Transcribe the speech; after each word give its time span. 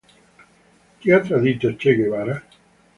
Chi 0.97 1.11
ha 1.13 1.19
tradito 1.21 1.75
Che 1.75 1.95
Guevara? 1.95 2.43